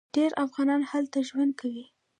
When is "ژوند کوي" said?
1.29-1.85